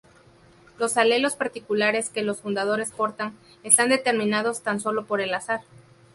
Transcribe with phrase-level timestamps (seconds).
[0.79, 5.61] Los alelos particulares que los fundadores portan, están determinados tan sólo por el azar.